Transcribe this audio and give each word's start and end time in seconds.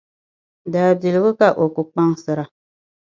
Daabiligu 0.71 1.31
ka 1.39 1.47
o 1.63 1.65
ku 1.75 1.81
kpaŋsira. 1.91 2.43